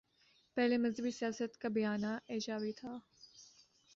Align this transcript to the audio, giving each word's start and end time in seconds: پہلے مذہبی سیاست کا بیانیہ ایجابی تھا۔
پہلے 0.57 0.77
مذہبی 0.77 1.11
سیاست 1.11 1.57
کا 1.57 1.69
بیانیہ 1.69 2.17
ایجابی 2.27 2.71
تھا۔ 2.71 2.97